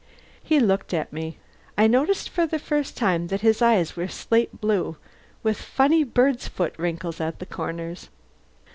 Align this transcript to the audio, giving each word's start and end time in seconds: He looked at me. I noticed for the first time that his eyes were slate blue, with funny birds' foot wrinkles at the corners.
He 0.43 0.59
looked 0.59 0.95
at 0.95 1.13
me. 1.13 1.37
I 1.77 1.85
noticed 1.85 2.27
for 2.31 2.47
the 2.47 2.57
first 2.57 2.97
time 2.97 3.27
that 3.27 3.41
his 3.41 3.61
eyes 3.61 3.95
were 3.95 4.07
slate 4.07 4.59
blue, 4.59 4.97
with 5.43 5.61
funny 5.61 6.03
birds' 6.03 6.47
foot 6.47 6.73
wrinkles 6.79 7.21
at 7.21 7.37
the 7.37 7.45
corners. 7.45 8.09